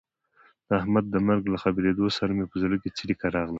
د 0.67 0.69
احمد 0.79 1.05
د 1.09 1.15
مرګ 1.27 1.43
له 1.53 1.57
خبرېدو 1.63 2.05
سره 2.17 2.31
مې 2.37 2.45
په 2.51 2.55
زړه 2.63 2.75
کې 2.81 2.89
څړیکه 2.97 3.25
راغله. 3.35 3.49